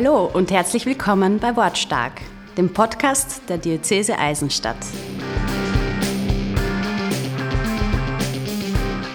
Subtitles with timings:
[0.00, 2.20] Hallo und herzlich willkommen bei Wortstark,
[2.56, 4.76] dem Podcast der Diözese Eisenstadt.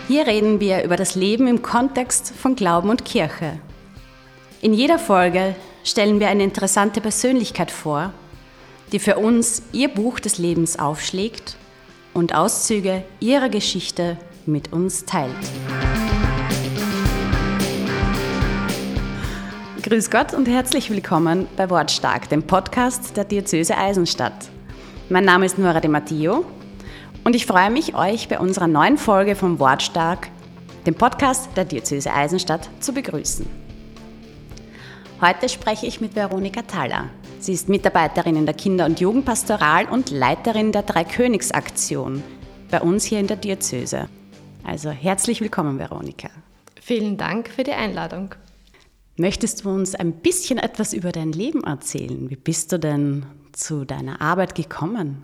[0.09, 3.61] Hier reden wir über das Leben im Kontext von Glauben und Kirche.
[4.61, 8.11] In jeder Folge stellen wir eine interessante Persönlichkeit vor,
[8.91, 11.55] die für uns ihr Buch des Lebens aufschlägt
[12.13, 15.31] und Auszüge ihrer Geschichte mit uns teilt.
[19.93, 24.49] Grüß Gott und herzlich willkommen bei Wortstark, dem Podcast der Diözese Eisenstadt.
[25.07, 26.45] Mein Name ist Nora de Mattio
[27.23, 30.29] und ich freue mich, euch bei unserer neuen Folge vom Wortstark,
[30.87, 33.45] dem Podcast der Diözese Eisenstadt, zu begrüßen.
[35.21, 37.09] Heute spreche ich mit Veronika Thaler.
[37.37, 42.23] Sie ist Mitarbeiterin in der Kinder- und Jugendpastoral und Leiterin der Dreikönigsaktion
[42.71, 44.09] bei uns hier in der Diözese.
[44.63, 46.29] Also herzlich willkommen, Veronika.
[46.81, 48.33] Vielen Dank für die Einladung.
[49.15, 52.31] Möchtest du uns ein bisschen etwas über dein Leben erzählen?
[52.31, 55.23] Wie bist du denn zu deiner Arbeit gekommen?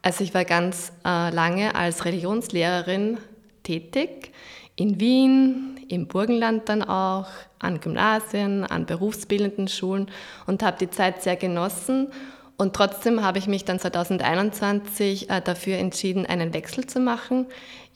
[0.00, 3.18] Also ich war ganz äh, lange als Religionslehrerin
[3.64, 4.32] tätig,
[4.76, 7.26] in Wien, im Burgenland dann auch,
[7.58, 10.06] an Gymnasien, an berufsbildenden Schulen
[10.46, 12.08] und habe die Zeit sehr genossen.
[12.56, 17.46] Und trotzdem habe ich mich dann 2021 äh, dafür entschieden, einen Wechsel zu machen.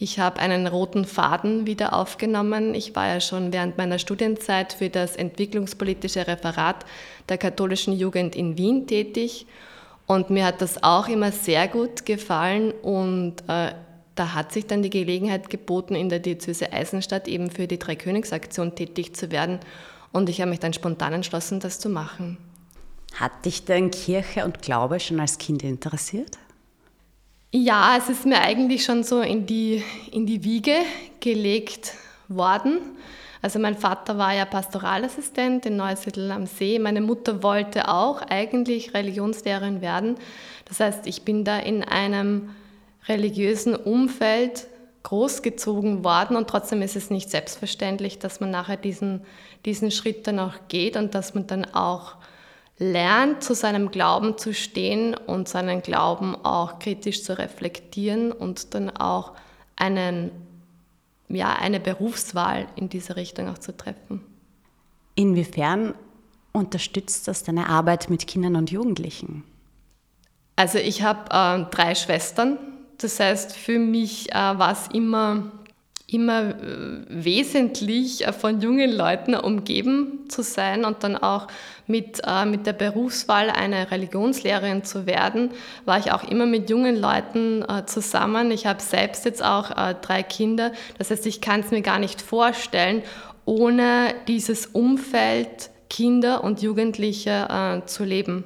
[0.02, 2.74] Ich habe einen roten Faden wieder aufgenommen.
[2.74, 6.84] Ich war ja schon während meiner Studienzeit für das entwicklungspolitische Referat
[7.28, 9.46] der katholischen Jugend in Wien tätig.
[10.08, 12.72] Und mir hat das auch immer sehr gut gefallen.
[12.82, 13.74] Und äh,
[14.16, 18.74] da hat sich dann die Gelegenheit geboten, in der Diözese Eisenstadt eben für die Dreikönigsaktion
[18.74, 19.60] tätig zu werden.
[20.10, 22.38] Und ich habe mich dann spontan entschlossen, das zu machen.
[23.14, 26.38] Hat dich denn Kirche und Glaube schon als Kind interessiert?
[27.54, 30.74] Ja, es ist mir eigentlich schon so in die, in die Wiege
[31.20, 31.92] gelegt
[32.26, 32.78] worden.
[33.42, 36.78] Also mein Vater war ja Pastoralassistent in Neusiedl am See.
[36.78, 40.16] Meine Mutter wollte auch eigentlich Religionslehrerin werden.
[40.64, 42.54] Das heißt, ich bin da in einem
[43.06, 44.66] religiösen Umfeld
[45.02, 49.26] großgezogen worden und trotzdem ist es nicht selbstverständlich, dass man nachher diesen,
[49.66, 52.14] diesen Schritt dann auch geht und dass man dann auch
[52.78, 58.90] lernt, zu seinem Glauben zu stehen und seinen Glauben auch kritisch zu reflektieren und dann
[58.90, 59.32] auch
[59.76, 60.30] einen,
[61.28, 64.24] ja, eine Berufswahl in diese Richtung auch zu treffen.
[65.14, 65.94] Inwiefern
[66.52, 69.44] unterstützt das deine Arbeit mit Kindern und Jugendlichen?
[70.56, 72.58] Also ich habe äh, drei Schwestern.
[72.98, 75.50] Das heißt, für mich äh, war es immer
[76.12, 76.54] immer äh,
[77.08, 81.48] wesentlich äh, von jungen Leuten umgeben zu sein und dann auch
[81.86, 85.50] mit, äh, mit der Berufswahl eine Religionslehrerin zu werden,
[85.84, 88.50] war ich auch immer mit jungen Leuten äh, zusammen.
[88.50, 90.72] Ich habe selbst jetzt auch äh, drei Kinder.
[90.98, 93.02] Das heißt, ich kann es mir gar nicht vorstellen,
[93.44, 98.44] ohne dieses Umfeld Kinder und Jugendliche äh, zu leben.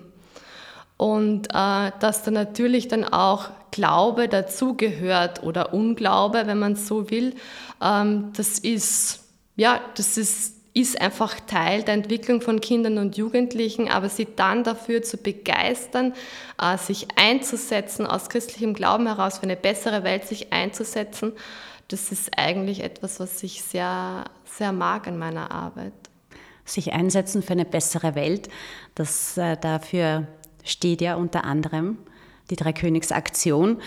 [0.98, 7.34] Und dass da natürlich dann auch Glaube dazugehört oder Unglaube, wenn man so will,
[7.82, 9.20] ähm, das ist,
[9.54, 14.64] ja, das ist, ist einfach Teil der Entwicklung von Kindern und Jugendlichen, aber sie dann
[14.64, 16.14] dafür zu begeistern,
[16.58, 21.32] äh, sich einzusetzen, aus christlichem Glauben heraus für eine bessere Welt sich einzusetzen,
[21.88, 25.92] das ist eigentlich etwas, was ich sehr, sehr mag an meiner Arbeit.
[26.64, 28.48] Sich einsetzen für eine bessere Welt,
[28.94, 30.26] das äh, dafür
[30.64, 31.98] steht ja unter anderem
[32.50, 33.80] die Dreikönigsaktion.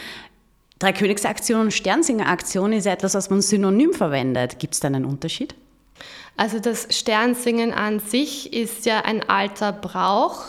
[0.79, 4.59] Dreikönigsaktion und Sternsingeraktion ist ja etwas, was man synonym verwendet.
[4.59, 5.55] Gibt es da einen Unterschied?
[6.37, 10.45] Also das Sternsingen an sich ist ja ein alter Brauch,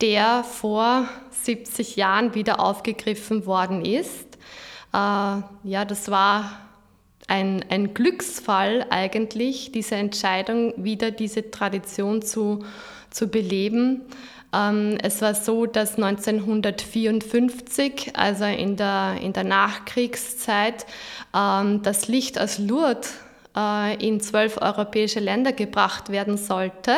[0.00, 1.06] der vor
[1.42, 4.38] 70 Jahren wieder aufgegriffen worden ist.
[4.94, 6.58] Äh, ja, das war
[7.26, 12.64] ein, ein Glücksfall eigentlich, diese Entscheidung, wieder diese Tradition zu,
[13.10, 14.02] zu beleben.
[14.52, 20.86] Ähm, es war so, dass 1954, also in der, in der Nachkriegszeit,
[21.36, 23.14] ähm, das Licht aus Lourdes
[23.56, 26.96] äh, in zwölf europäische Länder gebracht werden sollte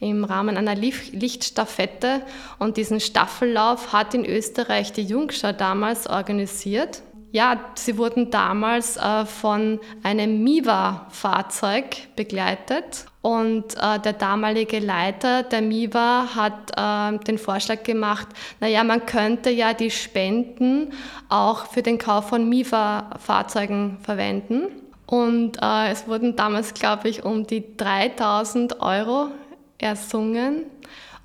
[0.00, 2.22] im Rahmen einer Lichtstaffette.
[2.58, 7.02] Und diesen Staffellauf hat in Österreich die Jungschau damals organisiert.
[7.32, 15.60] Ja, sie wurden damals äh, von einem Miva-Fahrzeug begleitet und äh, der damalige Leiter der
[15.60, 18.28] Miva hat äh, den Vorschlag gemacht,
[18.60, 20.92] naja, man könnte ja die Spenden
[21.28, 24.68] auch für den Kauf von Miva-Fahrzeugen verwenden.
[25.04, 29.28] Und äh, es wurden damals, glaube ich, um die 3000 Euro
[29.76, 30.64] ersungen.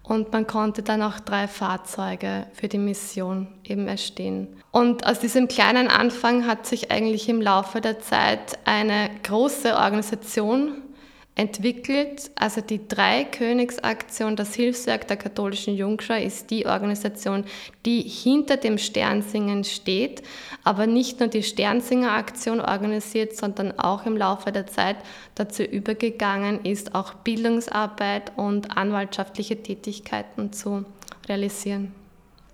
[0.03, 4.47] Und man konnte dann auch drei Fahrzeuge für die Mission eben erstehen.
[4.71, 10.81] Und aus diesem kleinen Anfang hat sich eigentlich im Laufe der Zeit eine große Organisation
[11.35, 12.31] entwickelt.
[12.35, 17.43] Also die Drei-Königsaktion, das Hilfswerk der katholischen Jungschau, ist die Organisation,
[17.85, 20.23] die hinter dem Sternsingen steht,
[20.63, 24.97] aber nicht nur die Sternsinger-Aktion organisiert, sondern auch im Laufe der Zeit
[25.35, 30.85] dazu übergegangen ist, auch Bildungsarbeit und anwaltschaftliche Tätigkeiten zu
[31.27, 31.93] realisieren.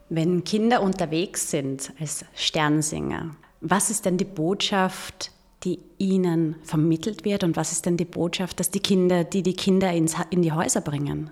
[0.10, 5.32] Wenn Kinder unterwegs sind als Sternsinger, was ist denn die Botschaft,
[5.64, 9.54] die ihnen vermittelt wird und was ist denn die Botschaft, dass die Kinder, die die
[9.54, 11.30] Kinder ins, in die Häuser bringen?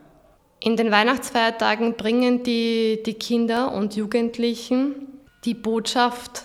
[0.59, 5.07] In den Weihnachtsfeiertagen bringen die, die Kinder und Jugendlichen
[5.45, 6.43] die Botschaft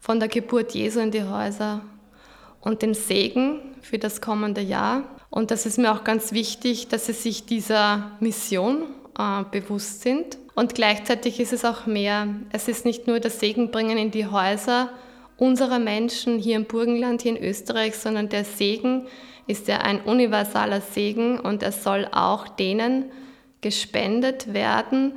[0.00, 1.82] von der Geburt Jesu in die Häuser
[2.60, 5.04] und den Segen für das kommende Jahr.
[5.30, 8.84] Und das ist mir auch ganz wichtig, dass sie sich dieser Mission
[9.18, 10.36] äh, bewusst sind.
[10.54, 12.28] Und gleichzeitig ist es auch mehr.
[12.50, 14.90] Es ist nicht nur das Segen bringen in die Häuser,
[15.36, 19.06] unserer Menschen hier im Burgenland, hier in Österreich, sondern der Segen
[19.46, 23.06] ist ja ein universaler Segen und er soll auch denen
[23.60, 25.14] gespendet werden,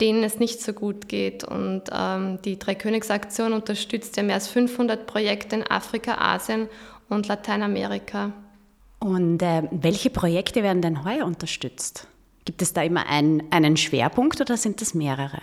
[0.00, 1.44] denen es nicht so gut geht.
[1.44, 6.68] Und ähm, die Dreikönigsaktion unterstützt ja mehr als 500 Projekte in Afrika, Asien
[7.08, 8.32] und Lateinamerika.
[8.98, 12.08] Und äh, welche Projekte werden denn heuer unterstützt?
[12.44, 15.40] Gibt es da immer ein, einen Schwerpunkt oder sind das mehrere?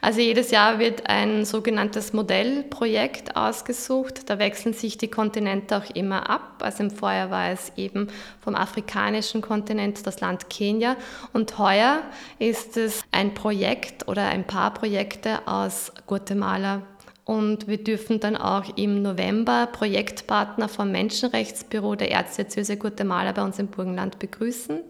[0.00, 4.30] Also jedes Jahr wird ein sogenanntes Modellprojekt ausgesucht.
[4.30, 6.60] Da wechseln sich die Kontinente auch immer ab.
[6.60, 8.08] Also im Vorjahr war es eben
[8.40, 10.96] vom afrikanischen Kontinent das Land Kenia.
[11.34, 12.00] Und heuer
[12.38, 16.82] ist es ein Projekt oder ein paar Projekte aus Guatemala.
[17.24, 23.58] Und wir dürfen dann auch im November Projektpartner vom Menschenrechtsbüro der Erzdiözese Guatemala bei uns
[23.58, 24.80] im Burgenland begrüßen.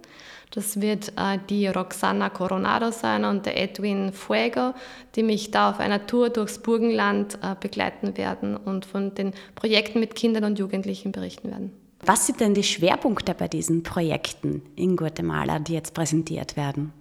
[0.50, 4.74] Das wird äh, die Roxana Coronado sein und der Edwin Fuego,
[5.14, 10.00] die mich da auf einer Tour durchs Burgenland äh, begleiten werden und von den Projekten
[10.00, 11.72] mit Kindern und Jugendlichen berichten werden.
[12.00, 16.92] Was sind denn die Schwerpunkte bei diesen Projekten in Guatemala, die jetzt präsentiert werden?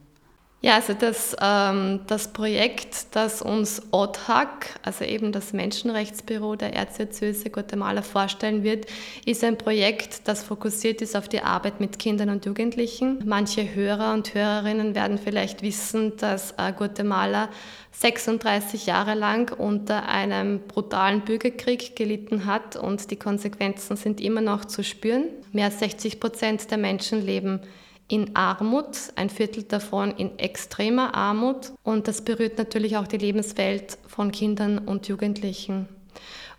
[0.59, 7.51] Ja, also das, ähm, das Projekt, das uns ODHAC, also eben das Menschenrechtsbüro der Erzdiözese
[7.51, 8.87] Guatemala vorstellen wird,
[9.23, 13.19] ist ein Projekt, das fokussiert ist auf die Arbeit mit Kindern und Jugendlichen.
[13.23, 17.49] Manche Hörer und Hörerinnen werden vielleicht wissen, dass äh, Guatemala
[17.91, 24.65] 36 Jahre lang unter einem brutalen Bürgerkrieg gelitten hat und die Konsequenzen sind immer noch
[24.65, 25.25] zu spüren.
[25.51, 27.61] Mehr als 60 Prozent der Menschen leben
[28.07, 33.97] in Armut, ein Viertel davon in extremer Armut und das berührt natürlich auch die Lebenswelt
[34.07, 35.89] von Kindern und Jugendlichen.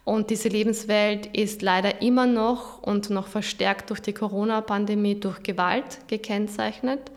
[0.05, 5.99] Und diese Lebenswelt ist leider immer noch und noch verstärkt durch die Corona-Pandemie durch Gewalt
[6.07, 7.11] gekennzeichnet.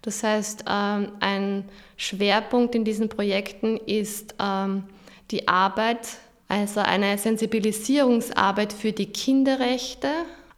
[0.00, 1.64] Das heißt, ähm, ein
[1.98, 4.84] Schwerpunkt in diesen Projekten ist ähm,
[5.30, 6.08] die Arbeit,
[6.48, 10.08] also eine Sensibilisierungsarbeit für die Kinderrechte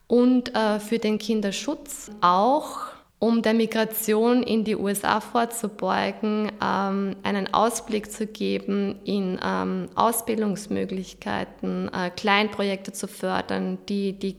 [0.07, 2.90] und äh, für den Kinderschutz, auch
[3.21, 11.91] um der Migration in die USA vorzubeugen, ähm, einen Ausblick zu geben in ähm, Ausbildungsmöglichkeiten,
[11.93, 14.37] äh, Kleinprojekte zu fördern, die die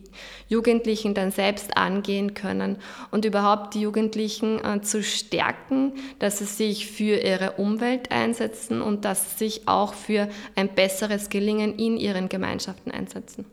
[0.48, 2.78] Jugendlichen dann selbst angehen können
[3.12, 9.06] und überhaupt die Jugendlichen äh, zu stärken, dass sie sich für ihre Umwelt einsetzen und
[9.06, 13.46] dass sie sich auch für ein besseres Gelingen in ihren Gemeinschaften einsetzen.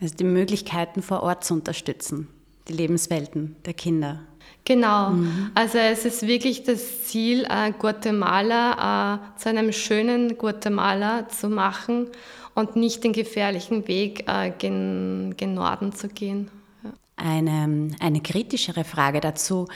[0.00, 2.28] Also die Möglichkeiten vor Ort zu unterstützen,
[2.68, 4.20] die Lebenswelten der Kinder.
[4.66, 5.52] Genau, mhm.
[5.54, 12.08] also es ist wirklich das Ziel, äh, Guatemala äh, zu einem schönen Guatemala zu machen
[12.56, 16.50] und nicht den gefährlichen Weg äh, gen, gen Norden zu gehen.
[16.82, 16.90] Ja.
[17.14, 19.68] Eine, eine kritischere Frage dazu.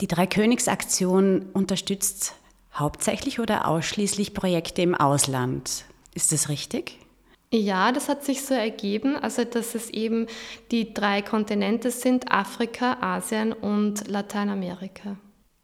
[0.00, 2.34] Die Dreikönigsaktion unterstützt
[2.72, 5.84] hauptsächlich oder ausschließlich Projekte im Ausland.
[6.14, 6.98] Ist das richtig?
[7.52, 10.26] Ja, das hat sich so ergeben, also dass es eben
[10.70, 15.16] die drei Kontinente sind, Afrika, Asien und Lateinamerika.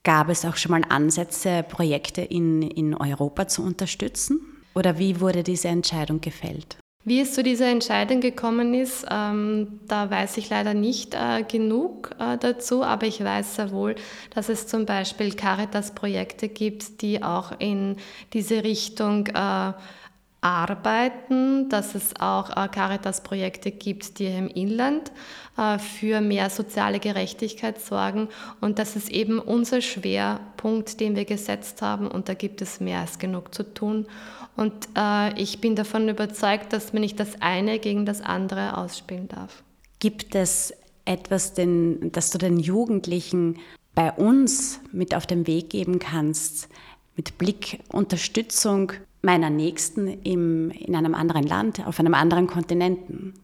[0.05, 4.41] Gab es auch schon mal Ansätze, Projekte in, in Europa zu unterstützen?
[4.75, 6.77] Oder wie wurde diese Entscheidung gefällt?
[7.03, 12.11] Wie es zu dieser Entscheidung gekommen ist, ähm, da weiß ich leider nicht äh, genug
[12.19, 13.95] äh, dazu, aber ich weiß sehr wohl,
[14.35, 17.97] dass es zum Beispiel Caritas-Projekte gibt, die auch in
[18.35, 19.73] diese Richtung äh,
[20.41, 25.13] arbeiten, dass es auch äh, Caritas-Projekte gibt, die im Inland
[25.57, 28.29] äh, für mehr soziale Gerechtigkeit sorgen.
[28.61, 32.09] Und das ist eben unser Schwerpunkt, den wir gesetzt haben.
[32.09, 34.07] Und da gibt es mehr als genug zu tun.
[34.57, 39.29] Und äh, ich bin davon überzeugt, dass man nicht das eine gegen das andere ausspielen
[39.29, 39.63] darf.
[39.99, 40.73] Gibt es
[41.05, 43.59] etwas, den, das du den Jugendlichen
[43.95, 46.69] bei uns mit auf den Weg geben kannst,
[47.17, 53.35] mit Blick Unterstützung meiner Nächsten im, in einem anderen Land, auf einem anderen Kontinenten.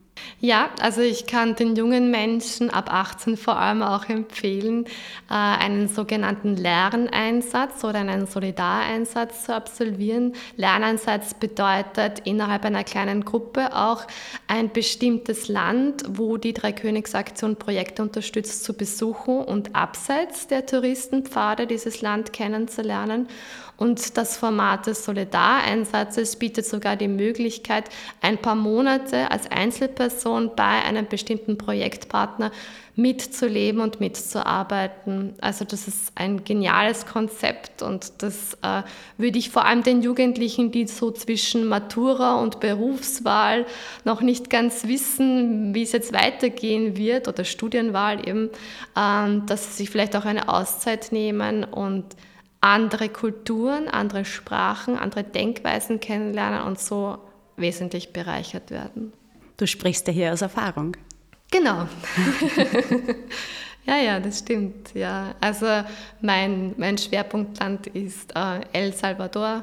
[0.40, 4.86] Ja, also ich kann den jungen Menschen ab 18 vor allem auch empfehlen,
[5.30, 10.34] äh, einen sogenannten Lerneinsatz oder einen Solidareinsatz zu absolvieren.
[10.56, 14.06] Lerneinsatz bedeutet innerhalb einer kleinen Gruppe auch
[14.46, 22.02] ein bestimmtes Land, wo die Dreikönigsaktion Projekte unterstützt, zu besuchen und abseits der Touristenpfade dieses
[22.02, 23.28] Land kennenzulernen.
[23.76, 27.84] Und das Format des Solidareinsatzes bietet sogar die Möglichkeit,
[28.22, 32.52] ein paar Monate als Einzelperson bei einem bestimmten Projektpartner
[32.96, 35.34] mitzuleben und mitzuarbeiten.
[35.42, 38.82] Also das ist ein geniales Konzept und das äh,
[39.18, 43.66] würde ich vor allem den Jugendlichen, die so zwischen Matura und Berufswahl
[44.04, 48.48] noch nicht ganz wissen, wie es jetzt weitergehen wird oder Studienwahl eben,
[48.96, 52.04] äh, dass sie vielleicht auch eine Auszeit nehmen und
[52.66, 57.18] andere Kulturen, andere Sprachen, andere Denkweisen kennenlernen und so
[57.56, 59.12] wesentlich bereichert werden.
[59.56, 60.96] Du sprichst ja hier aus Erfahrung.
[61.52, 61.86] Genau.
[63.86, 64.94] ja, ja, das stimmt.
[64.94, 65.36] Ja.
[65.40, 65.66] Also
[66.20, 69.62] mein, mein Schwerpunktland ist äh, El Salvador,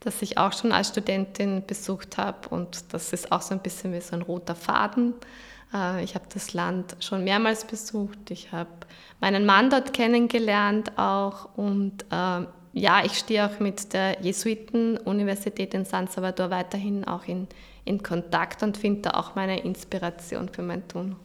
[0.00, 3.94] das ich auch schon als Studentin besucht habe und das ist auch so ein bisschen
[3.94, 5.14] wie so ein roter Faden.
[5.74, 8.30] Äh, ich habe das Land schon mehrmals besucht.
[8.30, 8.70] Ich habe
[9.20, 15.84] meinen Mann dort kennengelernt auch und äh, ja, ich stehe auch mit der Jesuiten-Universität in
[15.84, 17.46] San Salvador weiterhin auch in,
[17.84, 21.16] in Kontakt und finde da auch meine Inspiration für mein Tun.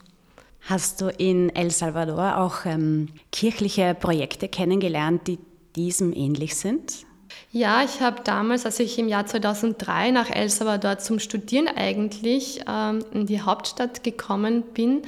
[0.62, 5.40] Hast du in El Salvador auch ähm, kirchliche Projekte kennengelernt, die
[5.76, 7.06] diesem ähnlich sind?
[7.52, 12.62] Ja, ich habe damals, als ich im Jahr 2003 nach El Salvador zum Studieren eigentlich
[12.68, 15.02] ähm, in die Hauptstadt gekommen bin,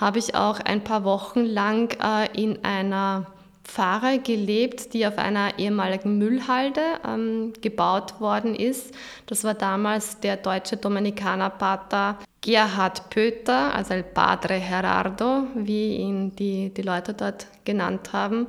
[0.00, 3.26] habe ich auch ein paar Wochen lang äh, in einer
[3.64, 8.94] Pfarre gelebt, die auf einer ehemaligen Müllhalde ähm, gebaut worden ist.
[9.26, 16.74] Das war damals der deutsche Dominikanerpater Gerhard Pöter, also El Padre Gerardo, wie ihn die,
[16.74, 18.48] die Leute dort genannt haben.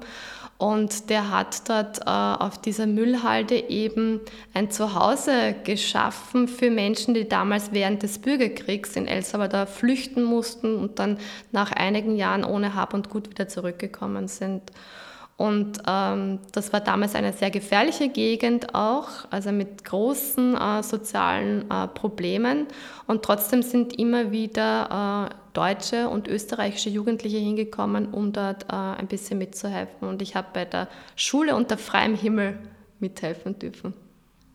[0.57, 4.21] Und der hat dort äh, auf dieser Müllhalde eben
[4.53, 10.77] ein Zuhause geschaffen für Menschen, die damals während des Bürgerkriegs in El Salvador flüchten mussten
[10.77, 11.17] und dann
[11.51, 14.71] nach einigen Jahren ohne Hab und Gut wieder zurückgekommen sind.
[15.37, 21.69] Und ähm, das war damals eine sehr gefährliche Gegend auch, also mit großen äh, sozialen
[21.69, 22.67] äh, Problemen.
[23.07, 29.07] Und trotzdem sind immer wieder äh, deutsche und österreichische Jugendliche hingekommen, um dort äh, ein
[29.07, 30.07] bisschen mitzuhelfen.
[30.07, 32.57] Und ich habe bei der Schule unter freiem Himmel
[32.99, 33.93] mithelfen dürfen.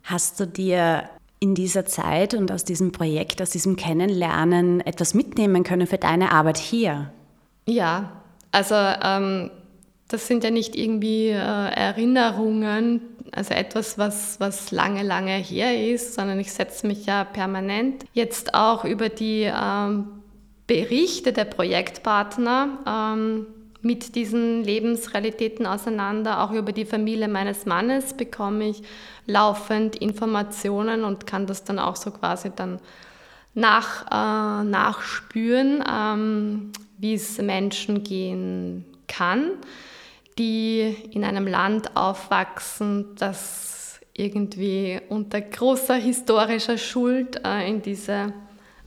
[0.04, 1.08] Hast du dir
[1.40, 6.32] in dieser Zeit und aus diesem Projekt, aus diesem Kennenlernen etwas mitnehmen können für deine
[6.32, 7.12] Arbeit hier?
[7.66, 8.12] Ja,
[8.52, 9.50] also ähm,
[10.08, 13.00] das sind ja nicht irgendwie äh, Erinnerungen,
[13.32, 18.54] also etwas, was, was lange, lange her ist, sondern ich setze mich ja permanent jetzt
[18.54, 20.19] auch über die ähm,
[20.70, 23.46] Berichte der Projektpartner ähm,
[23.82, 26.44] mit diesen Lebensrealitäten auseinander.
[26.44, 28.82] Auch über die Familie meines Mannes bekomme ich
[29.26, 32.78] laufend Informationen und kann das dann auch so quasi dann
[33.52, 39.50] nach, äh, nachspüren, ähm, wie es Menschen gehen kann
[40.40, 48.32] die in einem Land aufwachsen, das irgendwie unter großer historischer Schuld äh, in diese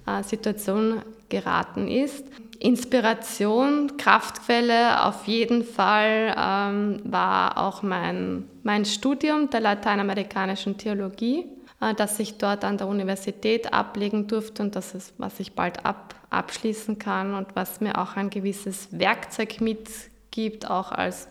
[0.07, 2.25] äh, Situation geraten ist.
[2.59, 11.45] Inspiration, Kraftquelle auf jeden Fall ähm, war auch mein, mein Studium der lateinamerikanischen Theologie,
[11.81, 15.85] äh, das ich dort an der Universität ablegen durfte und das ist, was ich bald
[15.85, 21.27] ab, abschließen kann und was mir auch ein gewisses Werkzeug mitgibt, auch als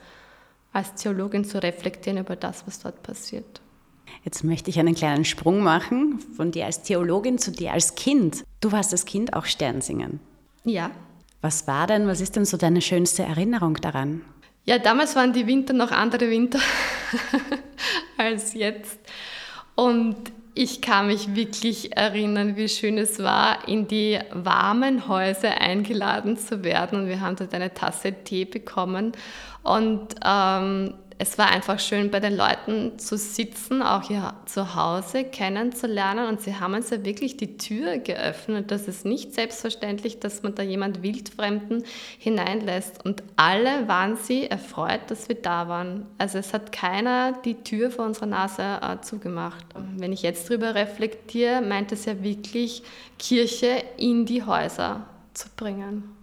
[0.72, 3.61] als Theologin zu reflektieren über das, was dort passiert.
[4.24, 8.44] Jetzt möchte ich einen kleinen Sprung machen von dir als Theologin zu dir als Kind.
[8.60, 10.20] Du warst als Kind auch Sternsingen.
[10.64, 10.92] Ja.
[11.40, 14.22] Was war denn, was ist denn so deine schönste Erinnerung daran?
[14.64, 16.60] Ja, damals waren die Winter noch andere Winter
[18.16, 19.00] als jetzt.
[19.74, 20.16] Und
[20.54, 26.62] ich kann mich wirklich erinnern, wie schön es war, in die warmen Häuser eingeladen zu
[26.62, 27.00] werden.
[27.00, 29.12] Und wir haben dort eine Tasse Tee bekommen.
[29.64, 35.22] Und ähm, es war einfach schön, bei den Leuten zu sitzen, auch hier zu Hause
[35.22, 36.26] kennenzulernen.
[36.26, 38.72] Und sie haben uns ja wirklich die Tür geöffnet.
[38.72, 41.84] Das ist nicht selbstverständlich, dass man da jemand Wildfremden
[42.18, 43.04] hineinlässt.
[43.04, 46.06] Und alle waren sie erfreut, dass wir da waren.
[46.18, 49.64] Also es hat keiner die Tür vor unserer Nase äh, zugemacht.
[49.96, 52.82] Wenn ich jetzt darüber reflektiere, meint es ja wirklich,
[53.20, 56.21] Kirche in die Häuser zu bringen.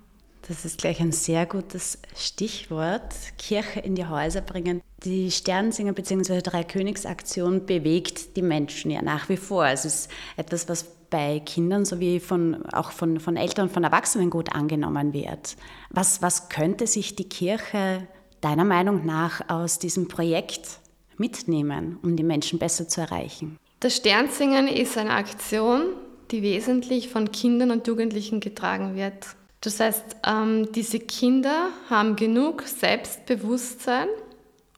[0.50, 3.14] Das ist gleich ein sehr gutes Stichwort.
[3.38, 4.82] Kirche in die Häuser bringen.
[5.04, 6.42] Die Sternsinger bzw.
[6.42, 9.68] Dreikönigsaktion bewegt die Menschen ja nach wie vor.
[9.68, 14.52] Es ist etwas, was bei Kindern sowie von, auch von, von Eltern von Erwachsenen gut
[14.56, 15.56] angenommen wird.
[15.92, 18.08] Was, was könnte sich die Kirche
[18.42, 20.80] deiner Meinung nach aus diesem Projekt
[21.18, 23.60] mitnehmen, um die Menschen besser zu erreichen?
[23.82, 25.94] Das Sternsingen ist eine Aktion,
[26.32, 29.36] die wesentlich von Kindern und Jugendlichen getragen wird.
[29.62, 34.08] Das heißt, ähm, diese Kinder haben genug Selbstbewusstsein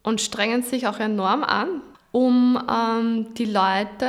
[0.02, 4.06] und strengen sich auch enorm an, um ähm, die Leute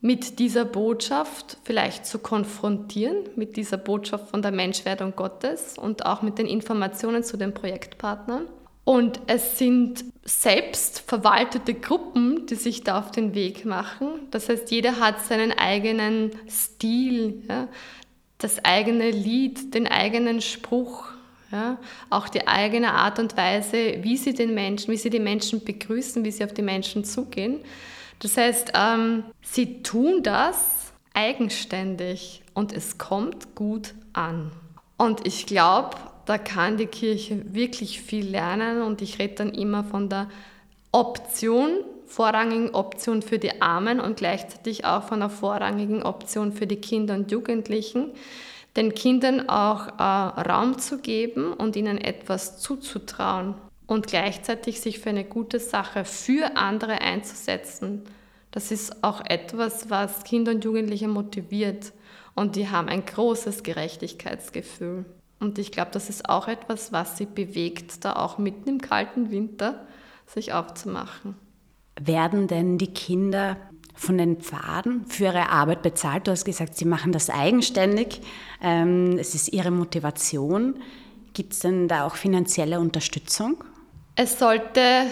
[0.00, 6.22] mit dieser Botschaft vielleicht zu konfrontieren, mit dieser Botschaft von der Menschwerdung Gottes und auch
[6.22, 8.46] mit den Informationen zu den Projektpartnern.
[8.84, 14.08] Und es sind selbst verwaltete Gruppen, die sich da auf den Weg machen.
[14.32, 17.68] Das heißt, jeder hat seinen eigenen Stil, ja,
[18.42, 21.04] das eigene Lied, den eigenen Spruch,
[21.50, 25.62] ja, auch die eigene Art und Weise, wie sie den Menschen, wie sie die Menschen
[25.62, 27.60] begrüßen, wie sie auf die Menschen zugehen.
[28.20, 34.50] Das heißt, ähm, sie tun das eigenständig und es kommt gut an.
[34.96, 39.84] Und ich glaube, da kann die Kirche wirklich viel lernen und ich rede dann immer
[39.84, 40.30] von der
[40.92, 41.80] Option,
[42.12, 47.14] vorrangigen Option für die Armen und gleichzeitig auch von der vorrangigen Option für die Kinder
[47.14, 48.10] und Jugendlichen,
[48.76, 53.54] den Kindern auch äh, Raum zu geben und ihnen etwas zuzutrauen
[53.86, 58.02] und gleichzeitig sich für eine gute Sache für andere einzusetzen.
[58.50, 61.92] Das ist auch etwas, was Kinder und Jugendliche motiviert
[62.34, 65.06] und die haben ein großes Gerechtigkeitsgefühl.
[65.40, 69.30] Und ich glaube, das ist auch etwas, was sie bewegt, da auch mitten im kalten
[69.30, 69.86] Winter
[70.26, 71.36] sich aufzumachen.
[72.00, 73.56] Werden denn die Kinder
[73.94, 76.26] von den Pfaden für ihre Arbeit bezahlt?
[76.26, 78.20] Du hast gesagt, sie machen das eigenständig.
[78.62, 80.76] Ähm, es ist ihre Motivation.
[81.34, 83.62] Gibt es denn da auch finanzielle Unterstützung?
[84.16, 85.06] Es sollte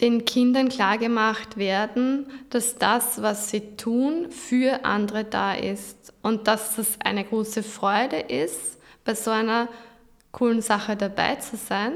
[0.00, 6.78] den Kindern klargemacht werden, dass das, was sie tun, für andere da ist und dass
[6.78, 9.68] es eine große Freude ist, bei so einer
[10.32, 11.92] coolen Sache dabei zu sein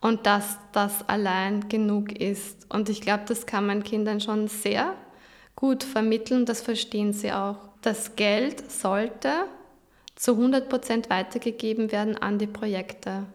[0.00, 2.66] und dass das allein genug ist.
[2.72, 4.94] Und ich glaube, das kann man Kindern schon sehr
[5.56, 7.56] gut vermitteln, das verstehen sie auch.
[7.82, 9.30] Das Geld sollte
[10.16, 13.26] zu 100 Prozent weitergegeben werden an die Projekte.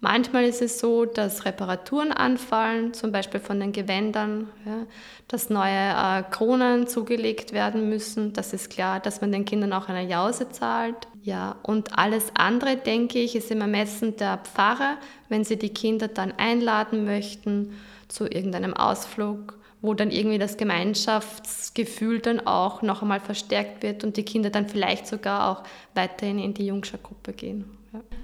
[0.00, 4.86] Manchmal ist es so, dass Reparaturen anfallen, zum Beispiel von den Gewändern, ja,
[5.26, 8.32] dass neue äh, Kronen zugelegt werden müssen.
[8.32, 11.08] Das ist klar, dass man den Kindern auch eine Jause zahlt.
[11.24, 16.06] Ja, und alles andere, denke ich, ist im Ermessen der Pfarrer, wenn sie die Kinder
[16.06, 17.74] dann einladen möchten
[18.06, 24.16] zu irgendeinem Ausflug, wo dann irgendwie das Gemeinschaftsgefühl dann auch noch einmal verstärkt wird und
[24.16, 27.77] die Kinder dann vielleicht sogar auch weiterhin in die Jungscher-Gruppe gehen.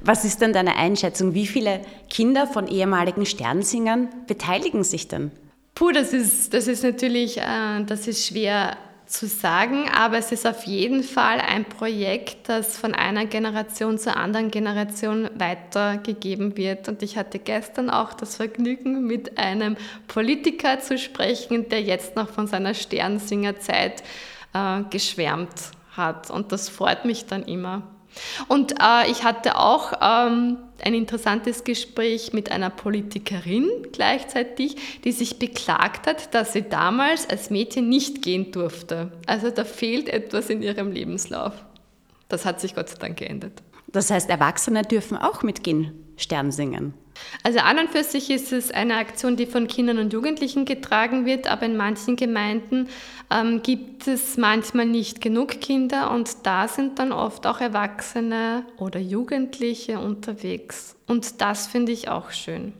[0.04, 1.34] Was ist denn deine Einschätzung?
[1.34, 5.30] Wie viele Kinder von ehemaligen Sternsingern beteiligen sich denn?
[5.74, 10.46] Puh, das ist, das ist natürlich äh, das ist schwer zu sagen, aber es ist
[10.46, 16.88] auf jeden Fall ein Projekt, das von einer Generation zur anderen Generation weitergegeben wird.
[16.88, 19.76] Und ich hatte gestern auch das Vergnügen, mit einem
[20.08, 24.02] Politiker zu sprechen, der jetzt noch von seiner Sternsingerzeit
[24.54, 26.30] äh, geschwärmt hat.
[26.30, 27.93] Und das freut mich dann immer.
[28.48, 35.38] Und äh, ich hatte auch ähm, ein interessantes Gespräch mit einer Politikerin gleichzeitig, die sich
[35.38, 39.12] beklagt hat, dass sie damals als Mädchen nicht gehen durfte.
[39.26, 41.52] Also da fehlt etwas in ihrem Lebenslauf.
[42.28, 43.62] Das hat sich Gott sei Dank geändert.
[43.88, 46.94] Das heißt, Erwachsene dürfen auch mitgehen, Stern singen.
[47.42, 51.26] Also an und für sich ist es eine Aktion, die von Kindern und Jugendlichen getragen
[51.26, 52.88] wird, aber in manchen Gemeinden
[53.30, 59.00] ähm, gibt es manchmal nicht genug Kinder und da sind dann oft auch Erwachsene oder
[59.00, 60.96] Jugendliche unterwegs.
[61.06, 62.72] Und das finde ich auch schön.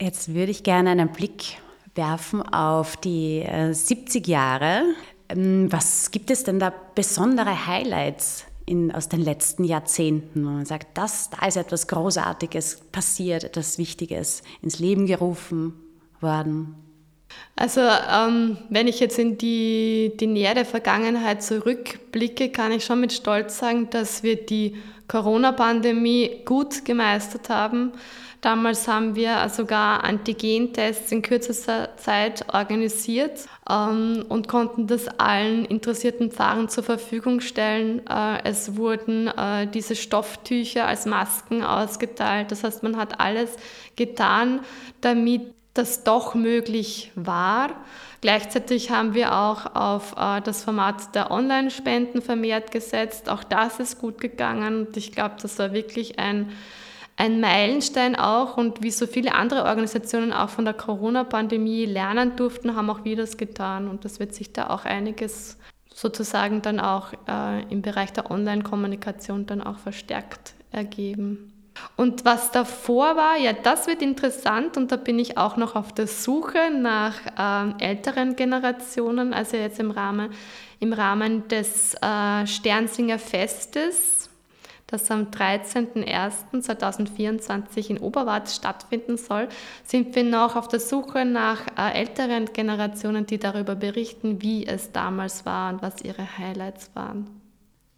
[0.00, 1.58] Jetzt würde ich gerne einen Blick
[1.94, 4.82] werfen auf die äh, 70 Jahre.
[5.28, 10.66] Ähm, was gibt es denn da besondere Highlights in, aus den letzten Jahrzehnten, wo man
[10.66, 15.74] sagt, das, da ist etwas Großartiges passiert, etwas Wichtiges ins Leben gerufen
[16.20, 16.74] worden?
[17.56, 23.12] Also ähm, wenn ich jetzt in die, die nähere Vergangenheit zurückblicke, kann ich schon mit
[23.12, 24.76] Stolz sagen, dass wir die
[25.08, 27.92] Corona-Pandemie gut gemeistert haben.
[28.44, 36.30] Damals haben wir sogar Antigentests in kürzester Zeit organisiert ähm, und konnten das allen interessierten
[36.30, 38.06] Pfarrern zur Verfügung stellen.
[38.06, 42.50] Äh, es wurden äh, diese Stofftücher als Masken ausgeteilt.
[42.50, 43.56] Das heißt, man hat alles
[43.96, 44.60] getan,
[45.00, 47.70] damit das doch möglich war.
[48.20, 53.28] Gleichzeitig haben wir auch auf äh, das Format der Online-Spenden vermehrt gesetzt.
[53.28, 56.50] Auch das ist gut gegangen und ich glaube, das war wirklich ein
[57.16, 62.74] ein Meilenstein auch und wie so viele andere Organisationen auch von der Corona-Pandemie lernen durften,
[62.74, 65.56] haben auch wir das getan und das wird sich da auch einiges
[65.94, 71.53] sozusagen dann auch äh, im Bereich der Online-Kommunikation dann auch verstärkt ergeben.
[71.96, 75.92] Und was davor war, ja, das wird interessant und da bin ich auch noch auf
[75.92, 80.30] der Suche nach äh, älteren Generationen, also jetzt im Rahmen,
[80.80, 84.28] im Rahmen des äh, Sternsinger Festes,
[84.86, 89.48] das am 13.01.2024 in Oberwart stattfinden soll,
[89.84, 94.92] sind wir noch auf der Suche nach äh, älteren Generationen, die darüber berichten, wie es
[94.92, 97.43] damals war und was ihre Highlights waren.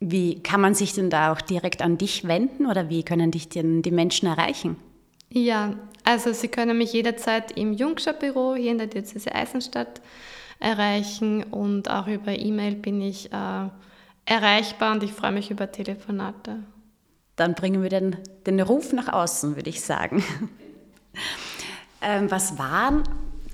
[0.01, 3.49] Wie kann man sich denn da auch direkt an dich wenden oder wie können dich
[3.49, 4.77] denn die Menschen erreichen?
[5.31, 10.01] Ja, also Sie können mich jederzeit im Jungscher Büro hier in der Diözese Eisenstadt
[10.59, 13.69] erreichen und auch über E-Mail bin ich äh,
[14.25, 16.59] erreichbar und ich freue mich über Telefonate.
[17.37, 20.23] Dann bringen wir den, den Ruf nach außen, würde ich sagen.
[22.03, 23.03] ähm, was waren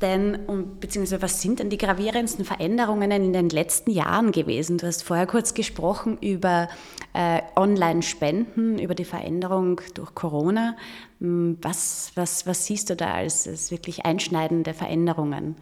[0.02, 0.38] denn,
[0.80, 4.78] beziehungsweise was sind denn die gravierendsten Veränderungen in den letzten Jahren gewesen?
[4.78, 6.68] Du hast vorher kurz gesprochen über
[7.14, 10.76] äh, Online-Spenden, über die Veränderung durch Corona.
[11.20, 15.56] Hm, was, was, was siehst du da als, als wirklich einschneidende Veränderungen?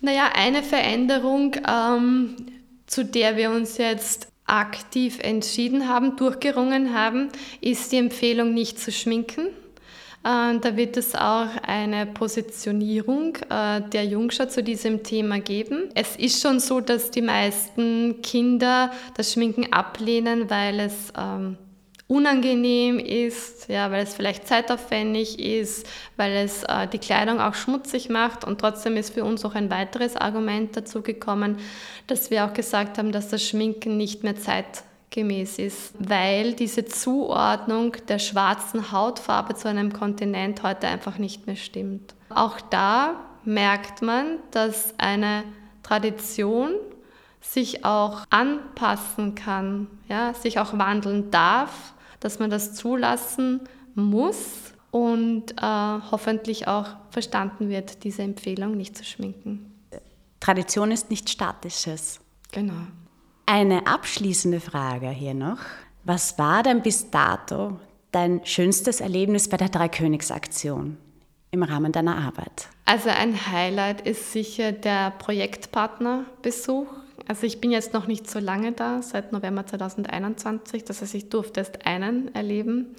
[0.00, 2.36] Naja, eine Veränderung, ähm,
[2.86, 7.28] zu der wir uns jetzt aktiv entschieden haben, durchgerungen haben,
[7.60, 9.48] ist die Empfehlung, nicht zu schminken.
[10.28, 15.88] Äh, da wird es auch eine Positionierung äh, der Jungschau zu diesem Thema geben.
[15.94, 21.56] Es ist schon so, dass die meisten Kinder das Schminken ablehnen, weil es ähm,
[22.08, 25.86] unangenehm ist, ja, weil es vielleicht zeitaufwendig ist,
[26.18, 28.44] weil es äh, die Kleidung auch schmutzig macht.
[28.44, 31.56] Und trotzdem ist für uns auch ein weiteres Argument dazu gekommen,
[32.06, 36.84] dass wir auch gesagt haben, dass das Schminken nicht mehr Zeit gemäß ist, weil diese
[36.84, 42.14] Zuordnung der schwarzen Hautfarbe zu einem Kontinent heute einfach nicht mehr stimmt.
[42.28, 45.44] Auch da merkt man, dass eine
[45.82, 46.72] Tradition
[47.40, 53.60] sich auch anpassen kann, ja, sich auch wandeln darf, dass man das zulassen
[53.94, 59.72] muss und äh, hoffentlich auch verstanden wird, diese Empfehlung nicht zu schminken.
[60.40, 62.20] Tradition ist nichts Statisches.
[62.52, 62.74] Genau.
[63.50, 65.56] Eine abschließende Frage hier noch.
[66.04, 67.80] Was war denn bis dato
[68.12, 70.98] dein schönstes Erlebnis bei der Dreikönigsaktion
[71.50, 72.68] im Rahmen deiner Arbeit?
[72.84, 76.88] Also ein Highlight ist sicher der Projektpartnerbesuch.
[77.26, 80.84] Also ich bin jetzt noch nicht so lange da, seit November 2021.
[80.84, 82.96] Das heißt, ich durfte erst einen erleben.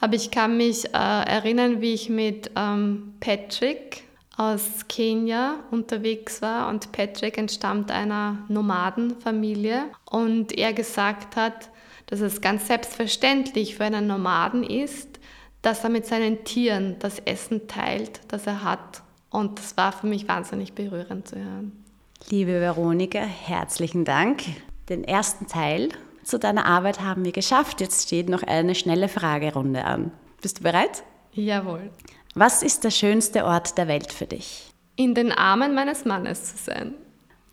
[0.00, 4.04] Aber ich kann mich äh, erinnern, wie ich mit ähm, Patrick,
[4.42, 11.70] aus Kenia unterwegs war und Patrick entstammt einer Nomadenfamilie und er gesagt hat,
[12.06, 15.20] dass es ganz selbstverständlich für einen Nomaden ist,
[15.62, 19.02] dass er mit seinen Tieren das Essen teilt, das er hat.
[19.30, 21.84] Und das war für mich wahnsinnig berührend zu hören.
[22.28, 24.42] Liebe Veronika, herzlichen Dank.
[24.88, 25.90] Den ersten Teil
[26.24, 27.80] zu deiner Arbeit haben wir geschafft.
[27.80, 30.10] Jetzt steht noch eine schnelle Fragerunde an.
[30.40, 31.04] Bist du bereit?
[31.32, 31.90] Jawohl.
[32.34, 34.72] Was ist der schönste Ort der Welt für dich?
[34.96, 36.94] In den Armen meines Mannes zu sein.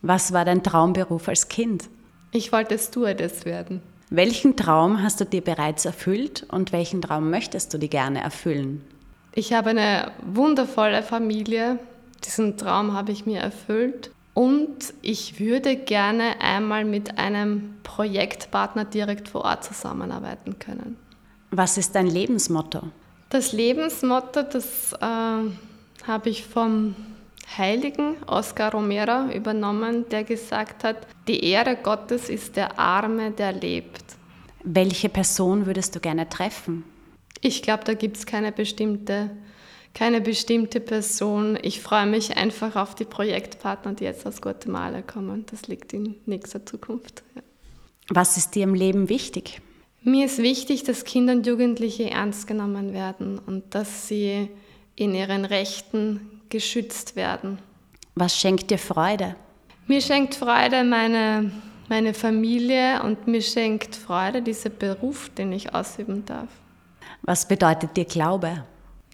[0.02, 1.90] Was war dein Traumberuf als Kind?
[2.32, 3.82] Ich wollte Stewardess werden.
[4.10, 8.82] Welchen Traum hast du dir bereits erfüllt und welchen Traum möchtest du dir gerne erfüllen?
[9.36, 11.80] Ich habe eine wundervolle Familie.
[12.24, 14.12] Diesen Traum habe ich mir erfüllt.
[14.34, 20.96] Und ich würde gerne einmal mit einem Projektpartner direkt vor Ort zusammenarbeiten können.
[21.52, 22.84] Was ist dein Lebensmotto?
[23.30, 26.96] Das Lebensmotto, das äh, habe ich vom
[27.58, 34.04] Heiligen Oscar Romero übernommen, der gesagt hat, die Ehre Gottes ist der Arme, der lebt.
[34.64, 36.84] Welche Person würdest du gerne treffen?
[37.42, 39.30] Ich glaube, da gibt es keine bestimmte,
[39.94, 41.58] keine bestimmte Person.
[41.62, 45.46] Ich freue mich einfach auf die Projektpartner, die jetzt aus Guatemala kommen.
[45.50, 47.24] Das liegt in nächster Zukunft.
[47.36, 47.42] Ja.
[48.10, 49.62] Was ist dir im Leben wichtig?
[50.04, 54.50] Mir ist wichtig, dass Kinder und Jugendliche ernst genommen werden und dass sie
[54.96, 57.60] in ihren Rechten geschützt werden.
[58.16, 59.36] Was schenkt dir Freude?
[59.88, 61.52] Mir schenkt Freude meine,
[61.90, 66.50] meine Familie und mir schenkt Freude dieser Beruf, den ich ausüben darf.
[67.24, 68.64] Was bedeutet dir Glaube?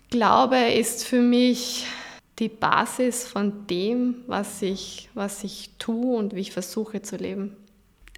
[0.09, 1.85] Glaube ist für mich
[2.39, 7.55] die Basis von dem, was ich, was ich tue und wie ich versuche zu leben.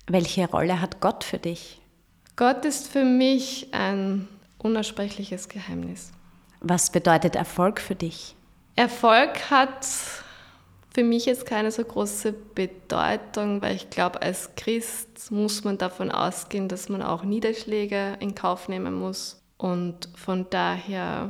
[0.07, 1.79] Welche Rolle hat Gott für dich?
[2.37, 4.27] Gott ist für mich ein
[4.59, 6.11] unaussprechliches Geheimnis.
[6.61, 8.35] Was bedeutet Erfolg für dich?
[8.75, 9.87] Erfolg hat
[10.93, 16.11] für mich jetzt keine so große Bedeutung, weil ich glaube, als Christ muss man davon
[16.11, 19.41] ausgehen, dass man auch Niederschläge in Kauf nehmen muss.
[19.57, 21.29] Und von daher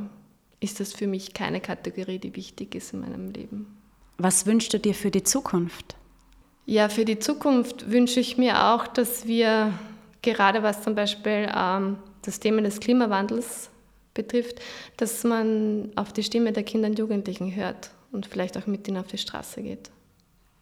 [0.60, 3.78] ist das für mich keine Kategorie, die wichtig ist in meinem Leben.
[4.18, 5.96] Was wünschst du dir für die Zukunft?
[6.66, 9.72] Ja, für die Zukunft wünsche ich mir auch, dass wir
[10.22, 13.70] gerade was zum Beispiel ähm, das Thema des Klimawandels
[14.14, 14.60] betrifft,
[14.96, 18.98] dass man auf die Stimme der Kinder und Jugendlichen hört und vielleicht auch mit ihnen
[18.98, 19.90] auf die Straße geht.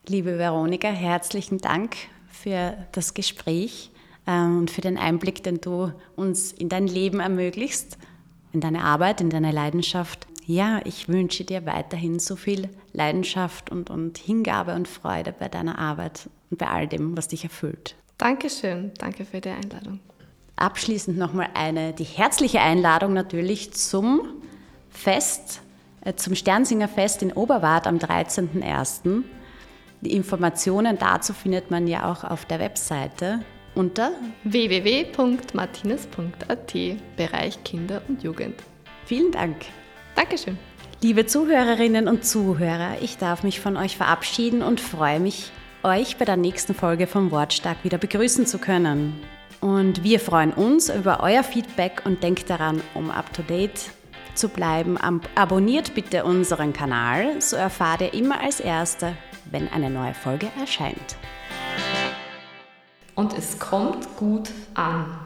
[0.07, 1.97] Liebe Veronika, herzlichen Dank
[2.29, 3.91] für das Gespräch
[4.27, 7.99] ähm, und für den Einblick, den du uns in dein Leben ermöglicht,
[8.53, 10.27] in deine Arbeit, in deine Leidenschaft.
[10.47, 15.79] Ja, ich wünsche dir weiterhin so viel Leidenschaft und, und Hingabe und Freude bei deiner
[15.79, 17.97] Arbeit und bei all dem, was dich erfüllt.
[18.19, 20.01] Dankeschön, danke für die Einladung.
[20.57, 24.43] Abschließend nochmal eine, die herzliche Einladung natürlich zum
[24.89, 25.61] Fest,
[26.01, 29.23] äh, zum Sternsingerfest in Oberwart am 13.01.
[30.01, 33.41] Die Informationen dazu findet man ja auch auf der Webseite
[33.75, 34.13] unter
[34.45, 36.75] www.martinez.at
[37.17, 38.63] Bereich Kinder und Jugend.
[39.05, 39.57] Vielen Dank.
[40.15, 40.57] Dankeschön.
[41.03, 45.53] Liebe Zuhörerinnen und Zuhörer, ich darf mich von euch verabschieden und freue mich,
[45.87, 49.23] euch bei der nächsten Folge vom Wortstark wieder begrüßen zu können.
[49.61, 53.91] Und wir freuen uns über euer Feedback und denkt daran, um up to date
[54.35, 54.99] zu bleiben,
[55.35, 59.15] abonniert bitte unseren Kanal, so erfahrt ihr immer als Erster,
[59.51, 61.17] wenn eine neue Folge erscheint.
[63.15, 65.26] Und es kommt gut an.